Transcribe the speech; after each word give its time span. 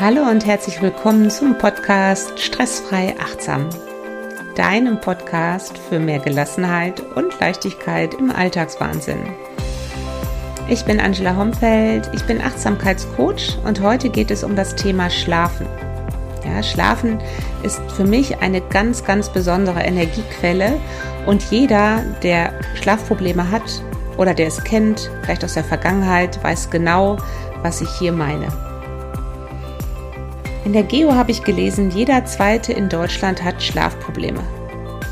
Hallo 0.00 0.28
und 0.28 0.44
herzlich 0.44 0.82
willkommen 0.82 1.30
zum 1.30 1.56
Podcast 1.56 2.40
Stressfrei 2.40 3.14
Achtsam, 3.20 3.68
deinem 4.56 5.00
Podcast 5.00 5.78
für 5.78 6.00
mehr 6.00 6.18
Gelassenheit 6.18 7.00
und 7.14 7.38
Leichtigkeit 7.38 8.12
im 8.14 8.32
Alltagswahnsinn. 8.32 9.20
Ich 10.68 10.84
bin 10.84 10.98
Angela 10.98 11.36
Homfeld, 11.36 12.10
ich 12.12 12.24
bin 12.24 12.40
Achtsamkeitscoach 12.40 13.56
und 13.64 13.82
heute 13.82 14.08
geht 14.08 14.32
es 14.32 14.42
um 14.42 14.56
das 14.56 14.74
Thema 14.74 15.10
Schlafen. 15.10 15.66
Ja, 16.44 16.60
Schlafen 16.64 17.20
ist 17.62 17.80
für 17.92 18.04
mich 18.04 18.38
eine 18.38 18.62
ganz, 18.62 19.04
ganz 19.04 19.28
besondere 19.28 19.80
Energiequelle 19.80 20.80
und 21.24 21.52
jeder, 21.52 22.02
der 22.24 22.52
Schlafprobleme 22.74 23.48
hat 23.48 23.80
oder 24.16 24.34
der 24.34 24.48
es 24.48 24.62
kennt, 24.64 25.08
vielleicht 25.22 25.44
aus 25.44 25.54
der 25.54 25.64
Vergangenheit, 25.64 26.42
weiß 26.42 26.70
genau, 26.70 27.16
was 27.62 27.80
ich 27.80 27.90
hier 27.90 28.12
meine. 28.12 28.73
In 30.64 30.72
der 30.72 30.82
Geo 30.82 31.14
habe 31.14 31.30
ich 31.30 31.44
gelesen, 31.44 31.90
jeder 31.90 32.24
zweite 32.24 32.72
in 32.72 32.88
Deutschland 32.88 33.44
hat 33.44 33.62
Schlafprobleme. 33.62 34.40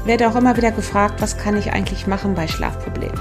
Werde 0.07 0.27
auch 0.27 0.35
immer 0.35 0.57
wieder 0.57 0.71
gefragt, 0.71 1.21
was 1.21 1.37
kann 1.37 1.59
ich 1.59 1.75
eigentlich 1.75 2.07
machen 2.07 2.35
bei 2.35 2.49
Schlafproblemen? 2.49 3.21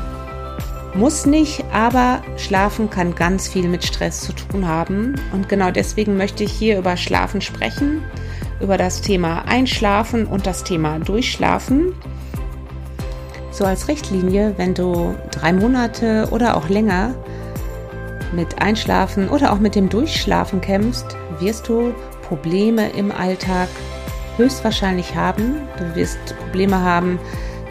Muss 0.93 1.25
nicht, 1.25 1.65
aber 1.73 2.21
Schlafen 2.37 2.89
kann 2.89 3.15
ganz 3.15 3.49
viel 3.49 3.67
mit 3.67 3.83
Stress 3.83 4.21
zu 4.21 4.31
tun 4.31 4.65
haben. 4.65 5.15
Und 5.33 5.49
genau 5.49 5.71
deswegen 5.71 6.15
möchte 6.15 6.45
ich 6.45 6.53
hier 6.53 6.77
über 6.77 6.95
Schlafen 6.95 7.41
sprechen, 7.41 8.01
über 8.61 8.77
das 8.77 9.01
Thema 9.01 9.41
Einschlafen 9.41 10.25
und 10.25 10.47
das 10.47 10.63
Thema 10.63 10.99
Durchschlafen. 10.99 11.93
So 13.51 13.65
als 13.65 13.89
Richtlinie, 13.89 14.53
wenn 14.55 14.73
du 14.73 15.15
drei 15.31 15.51
Monate 15.51 16.29
oder 16.31 16.55
auch 16.55 16.69
länger 16.69 17.13
mit 18.33 18.61
Einschlafen 18.61 19.27
oder 19.27 19.51
auch 19.51 19.59
mit 19.59 19.75
dem 19.75 19.89
Durchschlafen 19.89 20.61
kämpfst, 20.61 21.17
wirst 21.39 21.67
du 21.67 21.93
Probleme 22.31 22.89
im 22.91 23.11
Alltag 23.11 23.67
höchstwahrscheinlich 24.37 25.15
haben. 25.17 25.67
Du 25.77 25.95
wirst 25.95 26.17
Probleme 26.37 26.79
haben, 26.79 27.19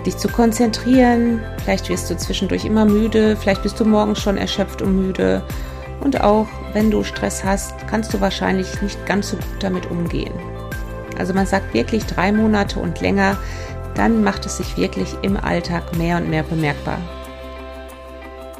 dich 0.04 0.18
zu 0.18 0.28
konzentrieren. 0.28 1.40
Vielleicht 1.64 1.88
wirst 1.88 2.10
du 2.10 2.16
zwischendurch 2.18 2.66
immer 2.66 2.84
müde. 2.84 3.36
Vielleicht 3.36 3.62
bist 3.62 3.80
du 3.80 3.86
morgens 3.86 4.20
schon 4.20 4.36
erschöpft 4.36 4.82
und 4.82 4.96
müde. 4.96 5.42
Und 6.00 6.20
auch 6.20 6.46
wenn 6.74 6.90
du 6.90 7.04
Stress 7.04 7.42
hast, 7.42 7.72
kannst 7.88 8.12
du 8.12 8.20
wahrscheinlich 8.20 8.82
nicht 8.82 9.06
ganz 9.06 9.30
so 9.30 9.36
gut 9.36 9.62
damit 9.62 9.90
umgehen. 9.90 10.34
Also 11.18 11.32
man 11.32 11.46
sagt 11.46 11.72
wirklich 11.72 12.04
drei 12.04 12.30
Monate 12.30 12.80
und 12.80 13.00
länger, 13.00 13.38
dann 13.94 14.22
macht 14.22 14.44
es 14.44 14.58
sich 14.58 14.76
wirklich 14.76 15.16
im 15.22 15.38
Alltag 15.38 15.96
mehr 15.96 16.18
und 16.18 16.28
mehr 16.28 16.42
bemerkbar. 16.42 16.98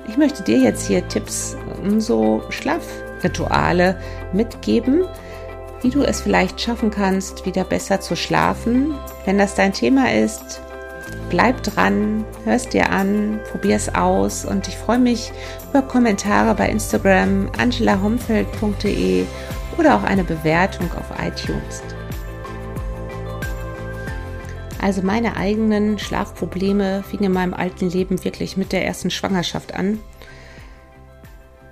Ich 0.09 0.17
möchte 0.17 0.43
dir 0.43 0.61
jetzt 0.61 0.87
hier 0.87 1.07
Tipps 1.09 1.59
um 1.83 2.01
so 2.01 2.43
Schlafrituale 2.49 4.01
mitgeben, 4.33 5.05
wie 5.83 5.91
du 5.91 6.03
es 6.03 6.21
vielleicht 6.21 6.61
schaffen 6.61 6.91
kannst, 6.91 7.47
wieder 7.47 7.65
besser 7.65 8.01
zu 8.01 8.17
schlafen. 8.17 8.95
Wenn 9.25 9.39
das 9.39 9.55
dein 9.55 9.73
Thema 9.73 10.13
ist, 10.13 10.61
bleib 11.31 11.63
dran, 11.63 12.25
hörst 12.45 12.75
dir 12.75 12.91
an, 12.91 13.41
probier 13.51 13.77
es 13.77 13.95
aus 13.95 14.45
und 14.45 14.69
ich 14.69 14.77
freue 14.77 14.99
mich 14.99 15.33
über 15.71 15.83
Kommentare 15.83 16.55
bei 16.55 16.69
Instagram 16.69 17.51
angelahomfeld.de 17.59 19.25
oder 19.79 19.97
auch 19.97 20.03
eine 20.03 20.25
Bewertung 20.25 20.91
auf 20.93 21.07
iTunes. 21.19 21.83
Also 24.81 25.03
meine 25.03 25.37
eigenen 25.37 25.99
Schlafprobleme 25.99 27.03
fingen 27.03 27.25
in 27.25 27.33
meinem 27.33 27.55
alten 27.55 27.91
Leben 27.91 28.25
wirklich 28.25 28.57
mit 28.57 28.73
der 28.73 28.85
ersten 28.87 29.11
Schwangerschaft 29.11 29.75
an. 29.75 30.01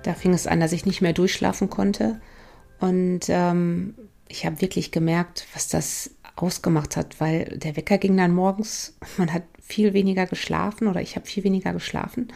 Da 0.03 0.13
fing 0.13 0.33
es 0.33 0.47
an, 0.47 0.59
dass 0.59 0.71
ich 0.71 0.85
nicht 0.85 1.01
mehr 1.01 1.13
durchschlafen 1.13 1.69
konnte. 1.69 2.19
Und 2.79 3.21
ähm, 3.29 3.95
ich 4.27 4.45
habe 4.45 4.61
wirklich 4.61 4.91
gemerkt, 4.91 5.47
was 5.53 5.67
das 5.67 6.11
ausgemacht 6.35 6.95
hat, 6.95 7.19
weil 7.19 7.57
der 7.57 7.75
Wecker 7.75 7.97
ging 7.97 8.15
dann 8.15 8.33
morgens, 8.33 8.95
man 9.17 9.33
hat 9.33 9.43
viel 9.61 9.93
weniger 9.93 10.25
geschlafen 10.25 10.87
oder 10.87 11.01
ich 11.01 11.15
habe 11.15 11.27
viel 11.27 11.43
weniger 11.43 11.73
geschlafen. 11.73 12.31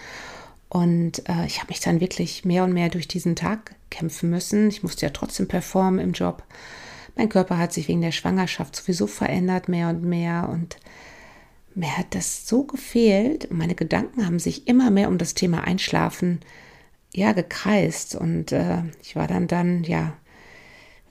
Und 0.69 1.27
äh, 1.29 1.45
ich 1.45 1.59
habe 1.59 1.69
mich 1.69 1.79
dann 1.81 1.99
wirklich 1.99 2.45
mehr 2.45 2.63
und 2.63 2.73
mehr 2.73 2.89
durch 2.89 3.07
diesen 3.07 3.35
Tag 3.35 3.75
kämpfen 3.91 4.29
müssen. 4.31 4.69
Ich 4.69 4.81
musste 4.81 5.05
ja 5.05 5.11
trotzdem 5.11 5.47
performen 5.47 5.99
im 5.99 6.13
Job. 6.13 6.43
Mein 7.15 7.29
Körper 7.29 7.59
hat 7.59 7.73
sich 7.73 7.87
wegen 7.87 8.01
der 8.01 8.11
Schwangerschaft 8.11 8.75
sowieso 8.75 9.05
verändert, 9.05 9.69
mehr 9.69 9.89
und 9.89 10.03
mehr. 10.03 10.49
Und 10.51 10.77
mir 11.75 11.95
hat 11.95 12.15
das 12.15 12.47
so 12.47 12.63
gefehlt. 12.63 13.51
Meine 13.51 13.75
Gedanken 13.75 14.25
haben 14.25 14.39
sich 14.39 14.67
immer 14.67 14.89
mehr 14.89 15.09
um 15.09 15.19
das 15.19 15.35
Thema 15.35 15.63
Einschlafen 15.63 16.39
ja 17.13 17.33
gekreist. 17.33 18.15
Und 18.15 18.51
äh, 18.51 18.81
ich 19.03 19.15
war 19.15 19.27
dann 19.27 19.47
dann, 19.47 19.83
ja, 19.83 20.13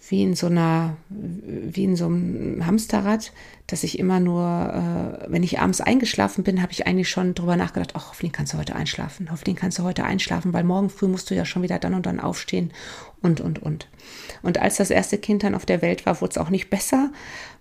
wie 0.09 0.23
in 0.23 0.35
so 0.35 0.47
einer, 0.47 0.97
wie 1.09 1.85
in 1.85 1.97
so 1.97 2.07
einem 2.07 2.67
Hamsterrad, 2.67 3.33
dass 3.69 3.85
ich 3.85 3.99
immer 3.99 4.21
nur, 4.21 4.43
äh, 4.43 5.31
wenn 5.31 5.43
ich 5.43 5.61
abends 5.61 5.81
eingeschlafen 5.81 6.43
bin, 6.43 6.61
habe 6.61 6.73
ich 6.73 6.87
eigentlich 6.87 7.09
schon 7.09 7.35
drüber 7.35 7.57
nachgedacht, 7.57 7.93
ach, 7.95 8.09
hoffentlich 8.11 8.33
kannst 8.33 8.53
du 8.53 8.59
heute 8.59 8.75
einschlafen, 8.75 9.31
hoffentlich 9.31 9.57
kannst 9.57 9.79
du 9.79 9.85
heute 9.85 10.05
einschlafen, 10.05 10.53
weil 10.53 10.65
morgen 10.65 10.91
früh 10.91 11.07
musst 11.07 11.31
du 11.31 11.35
ja 11.35 11.45
schon 11.45 11.63
wieder 11.63 11.79
dann 11.79 11.95
und 11.95 12.07
dann 12.07 12.21
aufstehen 12.21 12.73
und, 13.23 13.41
und, 13.41 13.63
und. 13.63 13.89
Und 14.43 14.59
als 14.59 14.77
das 14.77 14.91
erste 14.91 15.19
Kind 15.19 15.45
dann 15.45 15.55
auf 15.55 15.67
der 15.67 15.83
Welt 15.83 16.05
war, 16.05 16.21
wurde 16.21 16.33
es 16.33 16.39
auch 16.39 16.51
nicht 16.51 16.69
besser. 16.69 17.11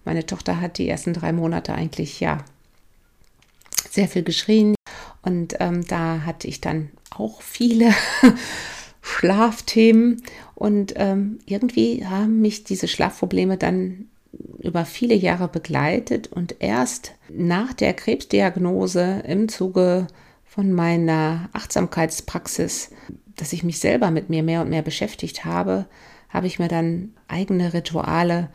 Meine 0.03 0.25
Tochter 0.25 0.59
hat 0.59 0.80
die 0.80 0.90
ersten 0.90 1.13
drei 1.13 1.31
Monate 1.31 1.74
eigentlich, 1.74 2.19
ja, 2.19 2.40
sehr 3.90 4.07
viel 4.07 4.24
geschrien. 4.24 4.75
Und 5.22 5.56
ähm, 5.59 5.85
da 5.85 6.22
hatte 6.25 6.47
ich 6.47 6.59
dann 6.59 6.90
auch 7.12 7.41
viele 7.41 7.94
Schlafthemen. 9.01 10.24
Und 10.61 10.94
ähm, 10.97 11.39
irgendwie 11.47 12.05
haben 12.05 12.39
mich 12.39 12.63
diese 12.63 12.88
Schlafprobleme 12.88 13.57
dann 13.57 14.09
über 14.59 14.85
viele 14.85 15.16
Jahre 15.16 15.47
begleitet 15.47 16.27
und 16.27 16.57
erst 16.59 17.13
nach 17.29 17.73
der 17.73 17.95
Krebsdiagnose 17.95 19.23
im 19.25 19.50
Zuge 19.50 20.05
von 20.45 20.71
meiner 20.71 21.50
Achtsamkeitspraxis, 21.53 22.91
dass 23.35 23.53
ich 23.53 23.63
mich 23.63 23.79
selber 23.79 24.11
mit 24.11 24.29
mir 24.29 24.44
mehr 24.44 24.61
und 24.61 24.69
mehr 24.69 24.83
beschäftigt 24.83 25.45
habe, 25.45 25.88
habe 26.29 26.45
ich 26.45 26.59
mir 26.59 26.67
dann 26.67 27.16
eigene 27.27 27.73
Rituale 27.73 28.51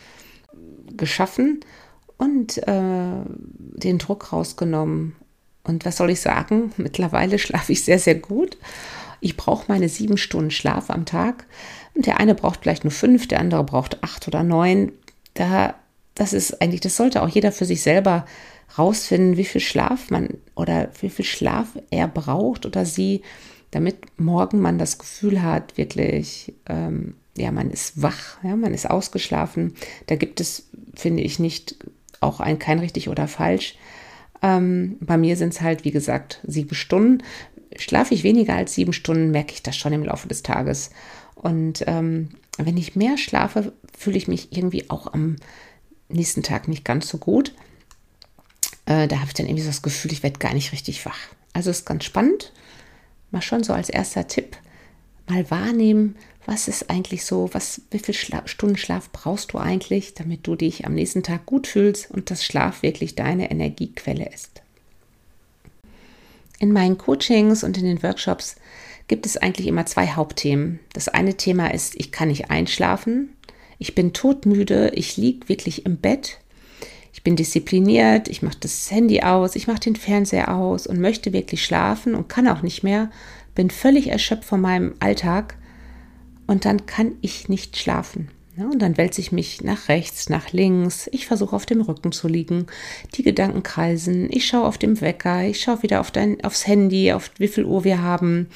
geschaffen 0.96 1.58
und 2.18 2.56
äh, 2.68 3.24
den 3.26 3.98
Druck 3.98 4.32
rausgenommen. 4.32 5.16
Und 5.64 5.84
was 5.84 5.96
soll 5.96 6.10
ich 6.10 6.20
sagen? 6.20 6.72
Mittlerweile 6.76 7.40
schlafe 7.40 7.72
ich 7.72 7.82
sehr, 7.82 7.98
sehr 7.98 8.14
gut 8.14 8.58
ich 9.20 9.36
brauche 9.36 9.64
meine 9.68 9.88
sieben 9.88 10.16
Stunden 10.18 10.50
Schlaf 10.50 10.90
am 10.90 11.04
Tag. 11.04 11.46
Und 11.96 12.06
der 12.06 12.20
eine 12.20 12.34
braucht 12.34 12.60
vielleicht 12.60 12.84
nur 12.84 12.90
fünf, 12.90 13.26
der 13.26 13.40
andere 13.40 13.64
braucht 13.64 14.04
acht 14.04 14.28
oder 14.28 14.42
neun. 14.42 14.92
Da, 15.32 15.74
das 16.14 16.34
ist 16.34 16.60
eigentlich, 16.60 16.82
das 16.82 16.96
sollte 16.96 17.22
auch 17.22 17.28
jeder 17.28 17.52
für 17.52 17.64
sich 17.64 17.82
selber 17.82 18.26
rausfinden, 18.76 19.38
wie 19.38 19.44
viel 19.44 19.62
Schlaf 19.62 20.10
man 20.10 20.28
oder 20.54 20.90
wie 21.00 21.08
viel 21.08 21.24
Schlaf 21.24 21.68
er 21.90 22.06
braucht 22.06 22.66
oder 22.66 22.84
sie, 22.84 23.22
damit 23.70 23.96
morgen 24.18 24.60
man 24.60 24.78
das 24.78 24.98
Gefühl 24.98 25.42
hat, 25.42 25.78
wirklich, 25.78 26.54
ähm, 26.68 27.14
ja, 27.36 27.50
man 27.50 27.70
ist 27.70 28.02
wach, 28.02 28.42
ja, 28.42 28.56
man 28.56 28.74
ist 28.74 28.88
ausgeschlafen. 28.88 29.74
Da 30.06 30.16
gibt 30.16 30.40
es, 30.40 30.68
finde 30.94 31.22
ich, 31.22 31.38
nicht 31.38 31.76
auch 32.20 32.40
ein 32.40 32.58
kein 32.58 32.78
richtig 32.78 33.08
oder 33.08 33.26
falsch. 33.26 33.76
Ähm, 34.42 34.96
bei 35.00 35.16
mir 35.16 35.36
sind 35.36 35.54
es 35.54 35.62
halt, 35.62 35.84
wie 35.84 35.90
gesagt, 35.90 36.40
sieben 36.46 36.74
Stunden 36.74 37.22
schlafe 37.78 38.14
ich 38.14 38.22
weniger 38.22 38.54
als 38.54 38.74
sieben 38.74 38.92
Stunden, 38.92 39.30
merke 39.30 39.52
ich 39.52 39.62
das 39.62 39.76
schon 39.76 39.92
im 39.92 40.04
Laufe 40.04 40.28
des 40.28 40.42
Tages. 40.42 40.90
Und 41.34 41.84
ähm, 41.86 42.30
wenn 42.58 42.76
ich 42.76 42.96
mehr 42.96 43.18
schlafe, 43.18 43.72
fühle 43.96 44.16
ich 44.16 44.28
mich 44.28 44.56
irgendwie 44.56 44.90
auch 44.90 45.12
am 45.12 45.36
nächsten 46.08 46.42
Tag 46.42 46.68
nicht 46.68 46.84
ganz 46.84 47.08
so 47.08 47.18
gut. 47.18 47.52
Äh, 48.86 49.08
da 49.08 49.16
habe 49.16 49.26
ich 49.28 49.34
dann 49.34 49.46
irgendwie 49.46 49.62
so 49.62 49.68
das 49.68 49.82
Gefühl, 49.82 50.12
ich 50.12 50.22
werde 50.22 50.38
gar 50.38 50.54
nicht 50.54 50.72
richtig 50.72 51.04
wach. 51.04 51.18
Also 51.52 51.70
ist 51.70 51.86
ganz 51.86 52.04
spannend. 52.04 52.52
Mal 53.30 53.42
schon 53.42 53.64
so 53.64 53.72
als 53.72 53.88
erster 53.88 54.28
Tipp, 54.28 54.56
mal 55.28 55.50
wahrnehmen, 55.50 56.16
was 56.46 56.68
ist 56.68 56.90
eigentlich 56.90 57.24
so, 57.24 57.50
was, 57.52 57.82
wie 57.90 57.98
viel 57.98 58.14
Schla 58.14 58.46
Stunden 58.46 58.76
Schlaf 58.76 59.10
brauchst 59.10 59.52
du 59.52 59.58
eigentlich, 59.58 60.14
damit 60.14 60.46
du 60.46 60.54
dich 60.54 60.86
am 60.86 60.94
nächsten 60.94 61.24
Tag 61.24 61.44
gut 61.44 61.66
fühlst 61.66 62.10
und 62.10 62.30
das 62.30 62.44
Schlaf 62.44 62.82
wirklich 62.82 63.16
deine 63.16 63.50
Energiequelle 63.50 64.30
ist. 64.32 64.62
In 66.58 66.72
meinen 66.72 66.98
Coachings 66.98 67.64
und 67.64 67.76
in 67.76 67.84
den 67.84 68.02
Workshops 68.02 68.56
gibt 69.08 69.26
es 69.26 69.36
eigentlich 69.36 69.66
immer 69.66 69.86
zwei 69.86 70.08
Hauptthemen. 70.08 70.80
Das 70.92 71.08
eine 71.08 71.36
Thema 71.36 71.72
ist, 71.72 71.94
ich 71.96 72.12
kann 72.12 72.28
nicht 72.28 72.50
einschlafen, 72.50 73.36
ich 73.78 73.94
bin 73.94 74.12
todmüde, 74.12 74.90
ich 74.94 75.16
liege 75.16 75.48
wirklich 75.48 75.86
im 75.86 75.98
Bett, 75.98 76.38
ich 77.12 77.22
bin 77.22 77.36
diszipliniert, 77.36 78.28
ich 78.28 78.42
mache 78.42 78.58
das 78.60 78.90
Handy 78.90 79.20
aus, 79.20 79.54
ich 79.54 79.66
mache 79.66 79.80
den 79.80 79.96
Fernseher 79.96 80.54
aus 80.54 80.86
und 80.86 81.00
möchte 81.00 81.32
wirklich 81.32 81.64
schlafen 81.64 82.14
und 82.14 82.28
kann 82.28 82.48
auch 82.48 82.62
nicht 82.62 82.82
mehr, 82.82 83.10
bin 83.54 83.70
völlig 83.70 84.08
erschöpft 84.08 84.44
von 84.44 84.60
meinem 84.60 84.94
Alltag 85.00 85.56
und 86.46 86.64
dann 86.64 86.86
kann 86.86 87.16
ich 87.20 87.48
nicht 87.48 87.76
schlafen. 87.76 88.30
Ja, 88.58 88.64
und 88.64 88.80
dann 88.80 88.96
wälze 88.96 89.20
ich 89.20 89.32
mich 89.32 89.62
nach 89.62 89.88
rechts, 89.88 90.30
nach 90.30 90.52
links. 90.52 91.10
Ich 91.12 91.26
versuche 91.26 91.54
auf 91.54 91.66
dem 91.66 91.82
Rücken 91.82 92.12
zu 92.12 92.26
liegen. 92.26 92.66
Die 93.14 93.22
Gedanken 93.22 93.62
kreisen. 93.62 94.28
Ich 94.30 94.46
schaue 94.46 94.64
auf 94.64 94.78
dem 94.78 95.02
Wecker. 95.02 95.44
Ich 95.44 95.60
schaue 95.60 95.82
wieder 95.82 96.00
auf 96.00 96.10
dein, 96.10 96.42
aufs 96.42 96.66
Handy, 96.66 97.12
auf 97.12 97.30
wie 97.36 97.48
viel 97.48 97.66
Uhr 97.66 97.84
wir 97.84 98.00
haben. 98.00 98.48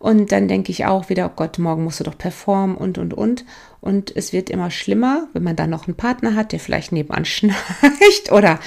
Und 0.00 0.32
dann 0.32 0.48
denke 0.48 0.72
ich 0.72 0.84
auch 0.84 1.08
wieder, 1.08 1.26
oh 1.26 1.32
Gott, 1.36 1.58
morgen 1.58 1.84
musst 1.84 2.00
du 2.00 2.04
doch 2.04 2.18
performen 2.18 2.76
und, 2.76 2.98
und, 2.98 3.14
und. 3.14 3.44
Und 3.80 4.14
es 4.16 4.32
wird 4.32 4.50
immer 4.50 4.72
schlimmer, 4.72 5.28
wenn 5.32 5.44
man 5.44 5.54
dann 5.54 5.70
noch 5.70 5.86
einen 5.86 5.96
Partner 5.96 6.34
hat, 6.34 6.50
der 6.50 6.58
vielleicht 6.58 6.90
nebenan 6.90 7.24
schnarcht 7.24 8.32
oder 8.32 8.58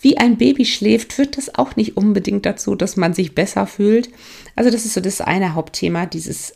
wie 0.00 0.16
ein 0.16 0.38
Baby 0.38 0.64
schläft, 0.64 1.12
führt 1.12 1.36
das 1.36 1.54
auch 1.54 1.76
nicht 1.76 1.98
unbedingt 1.98 2.46
dazu, 2.46 2.74
dass 2.74 2.96
man 2.96 3.12
sich 3.12 3.34
besser 3.34 3.66
fühlt. 3.66 4.08
Also 4.56 4.70
das 4.70 4.86
ist 4.86 4.94
so 4.94 5.02
das 5.02 5.20
eine 5.20 5.54
Hauptthema, 5.54 6.06
dieses 6.06 6.54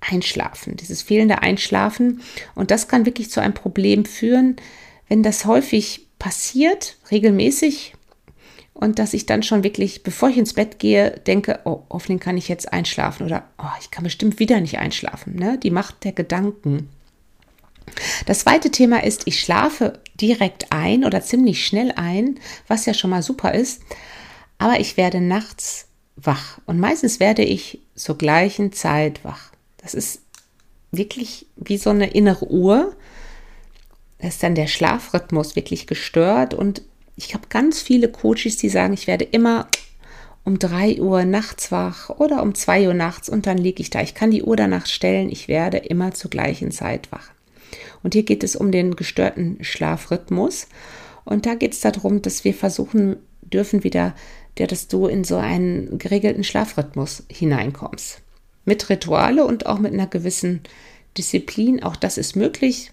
Einschlafen, 0.00 0.76
dieses 0.76 1.02
fehlende 1.02 1.42
Einschlafen. 1.42 2.22
Und 2.54 2.70
das 2.70 2.88
kann 2.88 3.06
wirklich 3.06 3.30
zu 3.30 3.40
einem 3.40 3.54
Problem 3.54 4.04
führen, 4.04 4.56
wenn 5.08 5.22
das 5.22 5.44
häufig 5.44 6.06
passiert, 6.18 6.96
regelmäßig, 7.10 7.94
und 8.80 8.98
dass 8.98 9.12
ich 9.12 9.26
dann 9.26 9.42
schon 9.42 9.62
wirklich, 9.62 10.02
bevor 10.02 10.30
ich 10.30 10.38
ins 10.38 10.54
Bett 10.54 10.78
gehe, 10.78 11.10
denke, 11.26 11.60
oh, 11.64 11.82
hoffentlich 11.90 12.20
kann 12.20 12.38
ich 12.38 12.48
jetzt 12.48 12.72
einschlafen 12.72 13.26
oder 13.26 13.44
oh, 13.58 13.68
ich 13.78 13.90
kann 13.90 14.04
bestimmt 14.04 14.38
wieder 14.38 14.58
nicht 14.58 14.78
einschlafen. 14.78 15.36
Ne? 15.36 15.58
Die 15.58 15.70
Macht 15.70 16.02
der 16.04 16.12
Gedanken. 16.12 16.88
Das 18.24 18.40
zweite 18.40 18.70
Thema 18.70 19.04
ist, 19.04 19.26
ich 19.26 19.40
schlafe 19.40 20.00
direkt 20.18 20.72
ein 20.72 21.04
oder 21.04 21.20
ziemlich 21.20 21.66
schnell 21.66 21.92
ein, 21.94 22.40
was 22.68 22.86
ja 22.86 22.94
schon 22.94 23.10
mal 23.10 23.22
super 23.22 23.52
ist, 23.52 23.82
aber 24.56 24.80
ich 24.80 24.96
werde 24.96 25.20
nachts 25.20 25.88
wach 26.16 26.58
und 26.64 26.80
meistens 26.80 27.20
werde 27.20 27.42
ich 27.42 27.80
zur 27.94 28.16
gleichen 28.16 28.72
Zeit 28.72 29.24
wach. 29.24 29.49
Das 29.82 29.94
ist 29.94 30.22
wirklich 30.92 31.46
wie 31.56 31.78
so 31.78 31.90
eine 31.90 32.10
innere 32.10 32.50
Uhr. 32.50 32.94
Da 34.18 34.28
ist 34.28 34.42
dann 34.42 34.54
der 34.54 34.66
Schlafrhythmus 34.66 35.56
wirklich 35.56 35.86
gestört 35.86 36.54
und 36.54 36.82
ich 37.16 37.34
habe 37.34 37.48
ganz 37.48 37.80
viele 37.80 38.08
Coaches, 38.08 38.56
die 38.56 38.68
sagen, 38.68 38.94
ich 38.94 39.06
werde 39.06 39.24
immer 39.24 39.68
um 40.44 40.58
3 40.58 41.00
Uhr 41.00 41.24
nachts 41.24 41.70
wach 41.70 42.08
oder 42.10 42.42
um 42.42 42.54
2 42.54 42.88
Uhr 42.88 42.94
nachts 42.94 43.28
und 43.28 43.46
dann 43.46 43.58
liege 43.58 43.82
ich 43.82 43.90
da. 43.90 44.00
Ich 44.00 44.14
kann 44.14 44.30
die 44.30 44.42
Uhr 44.42 44.56
danach 44.56 44.86
stellen, 44.86 45.28
ich 45.28 45.48
werde 45.48 45.78
immer 45.78 46.12
zur 46.12 46.30
gleichen 46.30 46.70
Zeit 46.70 47.12
wach. 47.12 47.30
Und 48.02 48.14
hier 48.14 48.22
geht 48.22 48.42
es 48.42 48.56
um 48.56 48.72
den 48.72 48.96
gestörten 48.96 49.58
Schlafrhythmus. 49.60 50.66
Und 51.24 51.44
da 51.44 51.54
geht 51.54 51.74
es 51.74 51.80
darum, 51.80 52.22
dass 52.22 52.44
wir 52.44 52.54
versuchen 52.54 53.16
dürfen 53.42 53.84
wieder, 53.84 54.14
dass 54.54 54.88
du 54.88 55.06
in 55.06 55.24
so 55.24 55.36
einen 55.36 55.98
geregelten 55.98 56.44
Schlafrhythmus 56.44 57.24
hineinkommst. 57.30 58.22
Mit 58.70 58.88
Rituale 58.88 59.44
und 59.44 59.66
auch 59.66 59.80
mit 59.80 59.92
einer 59.92 60.06
gewissen 60.06 60.60
Disziplin. 61.18 61.82
Auch 61.82 61.96
das 61.96 62.18
ist 62.18 62.36
möglich. 62.36 62.92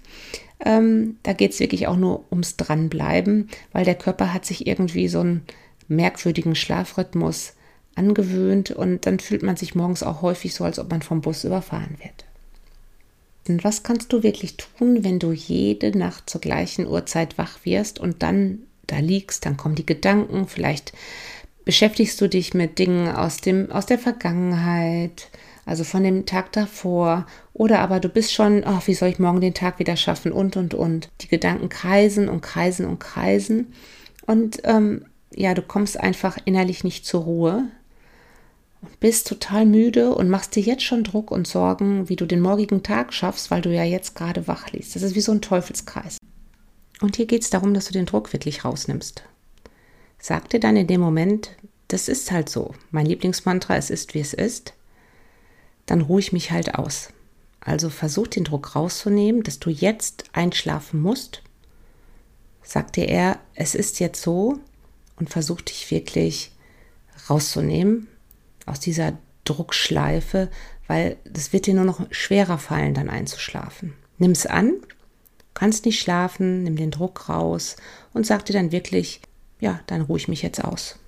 Ähm, 0.66 1.18
da 1.22 1.34
geht 1.34 1.52
es 1.52 1.60
wirklich 1.60 1.86
auch 1.86 1.98
nur 1.98 2.26
ums 2.32 2.58
Dranbleiben, 2.58 3.48
weil 3.74 3.86
der 3.86 3.94
Körper 3.94 4.34
hat 4.34 4.44
sich 4.44 4.66
irgendwie 4.66 5.08
so 5.08 5.20
einen 5.20 5.44
merkwürdigen 5.88 6.56
Schlafrhythmus 6.56 7.54
angewöhnt 7.94 8.72
und 8.72 9.06
dann 9.06 9.20
fühlt 9.20 9.44
man 9.44 9.56
sich 9.56 9.76
morgens 9.76 10.02
auch 10.02 10.24
häufig 10.24 10.56
so, 10.56 10.64
als 10.64 10.80
ob 10.80 10.90
man 10.90 11.04
vom 11.04 11.22
Bus 11.22 11.44
überfahren 11.44 11.98
wird. 12.00 12.26
Und 13.48 13.64
was 13.64 13.84
kannst 13.84 14.12
du 14.12 14.24
wirklich 14.24 14.58
tun, 14.58 15.04
wenn 15.04 15.20
du 15.20 15.32
jede 15.32 15.96
Nacht 15.96 16.28
zur 16.28 16.42
gleichen 16.42 16.88
Uhrzeit 16.88 17.38
wach 17.38 17.60
wirst 17.66 18.00
und 18.00 18.24
dann 18.24 18.64
da 18.88 18.98
liegst, 18.98 19.46
dann 19.46 19.58
kommen 19.58 19.76
die 19.76 19.86
Gedanken, 19.86 20.48
vielleicht 20.48 20.92
beschäftigst 21.66 22.20
du 22.22 22.28
dich 22.28 22.54
mit 22.54 22.80
Dingen 22.80 23.10
aus, 23.10 23.38
dem, 23.38 23.72
aus 23.72 23.86
der 23.86 24.00
Vergangenheit, 24.00 25.30
also 25.68 25.84
von 25.84 26.02
dem 26.02 26.26
Tag 26.26 26.54
davor. 26.54 27.28
Oder 27.54 27.80
aber 27.80 28.00
du 28.00 28.08
bist 28.08 28.34
schon, 28.34 28.64
oh, 28.66 28.80
wie 28.86 28.94
soll 28.94 29.10
ich 29.10 29.20
morgen 29.20 29.42
den 29.42 29.54
Tag 29.54 29.80
wieder 29.80 29.98
schaffen 29.98 30.32
und, 30.32 30.56
und, 30.56 30.74
und. 30.74 31.10
Die 31.22 31.28
Gedanken 31.28 31.68
kreisen 31.68 32.30
und 32.30 32.42
kreisen 32.42 32.86
und 32.86 33.00
kreisen. 33.00 33.74
Und 34.26 34.62
ähm, 34.64 35.06
ja, 35.36 35.54
du 35.54 35.62
kommst 35.62 36.00
einfach 36.00 36.38
innerlich 36.46 36.86
nicht 36.86 37.06
zur 37.06 37.24
Ruhe 37.24 37.66
und 38.82 39.00
bist 39.02 39.28
total 39.28 39.66
müde 39.66 40.16
und 40.16 40.30
machst 40.30 40.56
dir 40.56 40.64
jetzt 40.64 40.84
schon 40.84 41.04
Druck 41.04 41.32
und 41.32 41.48
Sorgen, 41.48 42.08
wie 42.08 42.16
du 42.16 42.26
den 42.26 42.40
morgigen 42.40 42.82
Tag 42.82 43.14
schaffst, 43.14 43.52
weil 43.52 43.62
du 43.62 43.70
ja 43.74 43.84
jetzt 43.84 44.16
gerade 44.16 44.48
wach 44.48 44.72
liegst. 44.72 44.96
Das 44.96 45.04
ist 45.04 45.16
wie 45.16 45.22
so 45.22 45.34
ein 45.34 45.42
Teufelskreis. 45.42 46.18
Und 47.02 47.18
hier 47.18 47.26
geht 47.26 47.42
es 47.42 47.50
darum, 47.50 47.74
dass 47.74 47.88
du 47.88 47.94
den 47.94 48.06
Druck 48.06 48.32
wirklich 48.32 48.64
rausnimmst. 48.64 49.24
Sag 50.18 50.50
dir 50.50 50.62
dann 50.62 50.78
in 50.78 50.88
dem 50.88 51.02
Moment, 51.02 51.52
das 51.90 52.08
ist 52.08 52.32
halt 52.32 52.48
so. 52.48 52.74
Mein 52.90 53.06
Lieblingsmantra, 53.06 53.76
es 53.76 53.90
ist, 53.90 54.14
wie 54.14 54.22
es 54.22 54.34
ist 54.34 54.77
dann 55.88 56.02
ruhe 56.02 56.20
ich 56.20 56.32
mich 56.32 56.52
halt 56.52 56.76
aus. 56.76 57.10
Also 57.60 57.90
versuch 57.90 58.28
den 58.28 58.44
Druck 58.44 58.76
rauszunehmen, 58.76 59.42
dass 59.42 59.60
du 59.60 59.72
jetzt 59.72 60.26
einschlafen 60.34 61.02
musst. 61.02 61.42
Sag 62.62 62.94
dir 62.94 63.08
er, 63.08 63.40
es 63.56 63.74
ist 63.74 64.00
jetzt 64.00 64.22
so 64.22 64.60
und 65.16 65.30
versuch 65.30 65.62
dich 65.62 65.90
wirklich 65.90 66.52
rauszunehmen 67.30 68.08
aus 68.66 68.80
dieser 68.80 69.18
Druckschleife, 69.46 70.50
weil 70.88 71.18
es 71.34 71.54
wird 71.54 71.66
dir 71.66 71.74
nur 71.74 71.86
noch 71.86 72.02
schwerer 72.12 72.58
fallen, 72.58 72.94
dann 72.94 73.10
einzuschlafen. 73.10 73.94
Nimm 74.18 74.32
es 74.32 74.46
an, 74.46 74.74
kannst 75.54 75.86
nicht 75.86 76.00
schlafen, 76.00 76.64
nimm 76.64 76.76
den 76.76 76.92
Druck 76.92 77.30
raus 77.30 77.78
und 78.14 78.26
sag 78.26 78.46
dir 78.46 78.54
dann 78.54 78.72
wirklich, 78.72 79.22
ja, 79.60 79.80
dann 79.88 80.02
ruhe 80.02 80.18
ich 80.18 80.28
mich 80.28 80.42
jetzt 80.42 80.64
aus. 80.64 81.00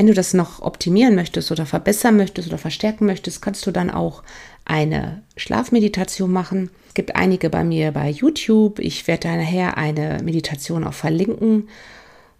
Wenn 0.00 0.06
du 0.06 0.14
das 0.14 0.32
noch 0.32 0.62
optimieren 0.62 1.14
möchtest 1.14 1.52
oder 1.52 1.66
verbessern 1.66 2.16
möchtest 2.16 2.48
oder 2.48 2.56
verstärken 2.56 3.04
möchtest, 3.04 3.42
kannst 3.42 3.66
du 3.66 3.70
dann 3.70 3.90
auch 3.90 4.22
eine 4.64 5.20
Schlafmeditation 5.36 6.32
machen. 6.32 6.70
Es 6.88 6.94
gibt 6.94 7.16
einige 7.16 7.50
bei 7.50 7.64
mir 7.64 7.92
bei 7.92 8.08
YouTube. 8.08 8.78
Ich 8.78 9.06
werde 9.06 9.28
nachher 9.28 9.76
eine 9.76 10.22
Meditation 10.24 10.84
auch 10.84 10.94
verlinken. 10.94 11.68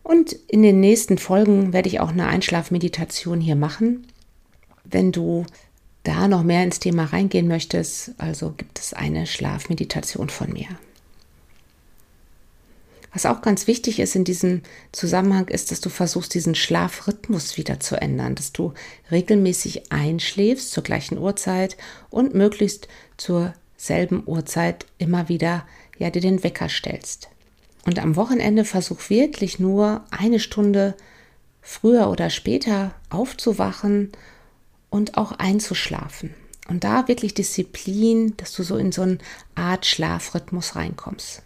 Und 0.03 0.33
in 0.49 0.62
den 0.62 0.81
nächsten 0.81 1.19
Folgen 1.19 1.75
werde 1.75 1.91
ich 1.91 2.01
auch 2.01 2.12
eine 2.12 2.29
Einschlafmeditation 2.29 3.43
hier 3.43 3.57
machen. 3.57 4.06
Wenn 4.85 5.13
du 5.13 5.45
da 6.03 6.29
noch 6.29 6.43
mehr 6.43 6.65
ins 6.65 6.81
Thema 6.81 7.05
reingehen 7.05 7.47
möchtest, 7.47 8.13
also 8.17 8.55
gibt 8.56 8.79
es 8.79 8.95
eine 8.95 9.27
Schlafmeditation 9.27 10.31
von 10.31 10.51
mir. 10.51 10.69
Was 13.12 13.27
auch 13.27 13.43
ganz 13.43 13.67
wichtig 13.67 13.99
ist 13.99 14.15
in 14.15 14.25
diesem 14.25 14.62
Zusammenhang, 14.93 15.49
ist, 15.49 15.71
dass 15.71 15.81
du 15.81 15.89
versuchst, 15.89 16.33
diesen 16.35 16.55
Schlafrhythmus 16.55 17.57
wieder 17.57 17.81
zu 17.81 18.01
ändern, 18.01 18.37
dass 18.37 18.53
du 18.53 18.73
regelmäßig 19.11 19.91
einschläfst 19.93 20.71
zur 20.71 20.85
gleichen 20.85 21.19
Uhrzeit 21.19 21.77
und 22.09 22.35
möglichst 22.35 22.87
zur 23.17 23.53
selben 23.77 24.23
Uhrzeit 24.27 24.87
immer 24.99 25.29
wieder 25.29 25.67
ja, 25.99 26.11
dir 26.11 26.23
den 26.23 26.45
Wecker 26.45 26.69
stellst. 26.69 27.29
Und 27.85 27.99
am 27.99 28.15
Wochenende 28.15 28.65
versuch 28.65 29.11
wirklich 29.11 29.59
nur 29.59 30.05
eine 30.11 30.39
Stunde 30.39 30.95
früher 31.63 32.11
oder 32.11 32.31
später 32.31 32.95
aufzuwachen 33.09 34.13
und 34.91 35.17
auch 35.17 35.33
einzuschlafen. 35.33 36.35
Und 36.69 36.84
da 36.84 37.08
wirklich 37.08 37.34
Disziplin, 37.34 38.37
dass 38.37 38.53
du 38.53 38.63
so 38.63 38.77
in 38.77 38.93
so 38.93 39.03
eine 39.03 39.19
Art 39.55 39.87
Schlafrhythmus 39.87 40.77
reinkommst. 40.77 41.43